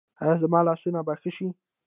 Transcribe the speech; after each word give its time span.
ایا 0.21 0.35
زما 0.43 0.59
لاسونه 0.67 0.99
به 1.07 1.13
ښه 1.21 1.29
شي؟ 1.35 1.47